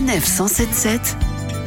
[0.00, 1.18] Sanef 177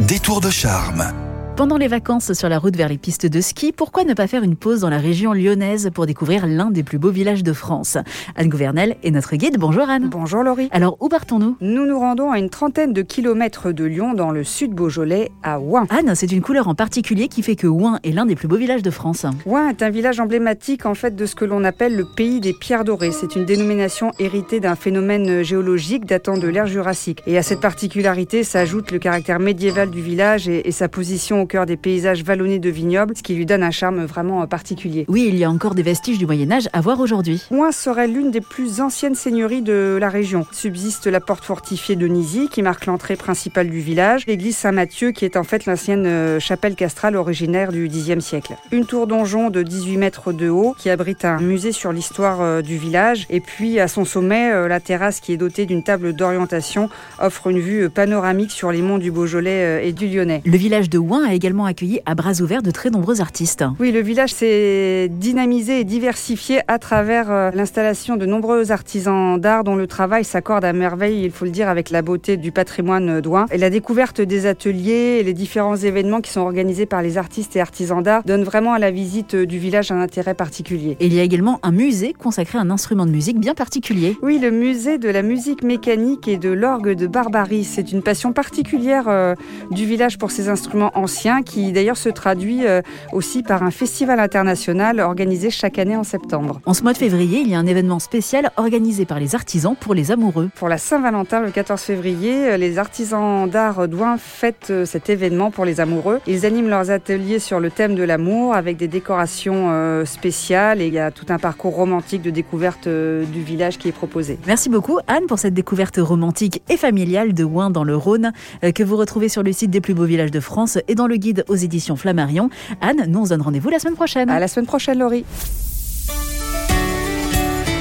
[0.00, 1.21] Détour de charme.
[1.62, 4.42] Pendant les vacances sur la route vers les pistes de ski, pourquoi ne pas faire
[4.42, 7.98] une pause dans la région lyonnaise pour découvrir l'un des plus beaux villages de France?
[8.34, 9.58] Anne Gouvernel est notre guide.
[9.60, 10.08] Bonjour Anne.
[10.10, 10.68] Bonjour Laurie.
[10.72, 11.56] Alors où partons-nous?
[11.60, 15.60] Nous nous rendons à une trentaine de kilomètres de Lyon dans le sud Beaujolais, à
[15.60, 15.86] Ouin.
[15.90, 18.56] Anne, c'est une couleur en particulier qui fait que Ouin est l'un des plus beaux
[18.56, 19.24] villages de France.
[19.46, 22.54] Ouin est un village emblématique en fait de ce que l'on appelle le pays des
[22.54, 23.12] pierres dorées.
[23.12, 27.22] C'est une dénomination héritée d'un phénomène géologique datant de l'ère jurassique.
[27.28, 31.51] Et à cette particularité s'ajoute le caractère médiéval du village et, et sa position au
[31.52, 35.04] cœur des paysages vallonnés de vignobles, ce qui lui donne un charme vraiment particulier.
[35.08, 37.46] Oui, il y a encore des vestiges du Moyen Âge à voir aujourd'hui.
[37.50, 40.46] Ouin serait l'une des plus anciennes seigneuries de la région.
[40.50, 45.26] Subsiste la porte fortifiée de Nizy qui marque l'entrée principale du village, l'église Saint-Mathieu qui
[45.26, 48.54] est en fait l'ancienne euh, chapelle castrale originaire du Xe siècle.
[48.70, 52.62] Une tour donjon de 18 mètres de haut qui abrite un musée sur l'histoire euh,
[52.62, 56.14] du village et puis à son sommet, euh, la terrasse qui est dotée d'une table
[56.14, 56.88] d'orientation
[57.20, 60.40] offre une vue panoramique sur les monts du Beaujolais et du Lyonnais.
[60.46, 63.64] Le village de Ouin a également accueilli à bras ouverts de très nombreux artistes.
[63.80, 69.64] Oui, le village s'est dynamisé et diversifié à travers euh, l'installation de nombreux artisans d'art
[69.64, 73.20] dont le travail s'accorde à merveille, il faut le dire, avec la beauté du patrimoine
[73.20, 73.46] d'Ouin.
[73.50, 77.56] Et la découverte des ateliers et les différents événements qui sont organisés par les artistes
[77.56, 80.96] et artisans d'art donnent vraiment à la visite du village un intérêt particulier.
[81.00, 84.16] Et il y a également un musée consacré à un instrument de musique bien particulier.
[84.22, 87.64] Oui, le musée de la musique mécanique et de l'orgue de Barbarie.
[87.64, 89.34] C'est une passion particulière euh,
[89.70, 94.18] du village pour ces instruments anciens qui d'ailleurs se traduit euh, aussi par un festival
[94.18, 96.60] international organisé chaque année en septembre.
[96.66, 99.76] En ce mois de février, il y a un événement spécial organisé par les artisans
[99.78, 100.50] pour les amoureux.
[100.56, 105.50] Pour la Saint-Valentin, le 14 février, euh, les artisans d'art d'Ouin fêtent euh, cet événement
[105.50, 106.20] pour les amoureux.
[106.26, 110.94] Ils animent leurs ateliers sur le thème de l'amour avec des décorations spéciales et il
[110.94, 114.38] y a tout un parcours romantique de découverte du village qui est proposé.
[114.46, 118.32] Merci beaucoup Anne pour cette découverte romantique et familiale de Ouin dans le Rhône
[118.74, 121.18] que vous retrouvez sur le site des plus beaux villages de France et dans le
[121.18, 122.50] guide aux éditions Flammarion.
[122.80, 124.30] Anne, nous on se donne rendez-vous la semaine prochaine.
[124.30, 125.24] À la semaine prochaine Laurie.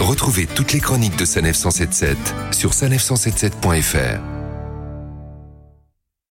[0.02, 2.18] Retrouvez toutes les chroniques de Sanef 177
[2.52, 4.41] sur sanef177.fr.